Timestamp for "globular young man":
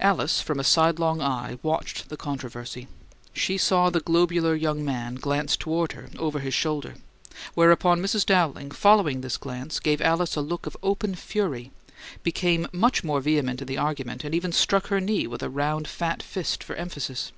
4.00-5.16